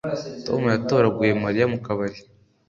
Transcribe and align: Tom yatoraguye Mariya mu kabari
Tom 0.45 0.61
yatoraguye 0.75 1.33
Mariya 1.43 1.65
mu 1.73 1.79
kabari 1.85 2.19